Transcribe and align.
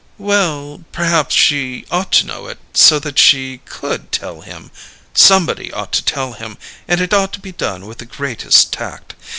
"Well 0.17 0.83
perhaps 0.91 1.35
she 1.35 1.85
ought 1.91 2.11
to 2.13 2.25
know 2.25 2.47
it, 2.47 2.57
so 2.73 2.97
that 2.97 3.19
she 3.19 3.59
could 3.65 4.11
tell 4.11 4.41
him. 4.41 4.71
Somebody 5.13 5.71
ought 5.71 5.91
to 5.91 6.03
tell 6.03 6.33
him, 6.33 6.57
and 6.87 6.99
it 6.99 7.13
ought 7.13 7.33
to 7.33 7.39
be 7.39 7.51
done 7.51 7.85
with 7.85 7.99
the 7.99 8.05
greatest 8.05 8.73
tact. 8.73 9.13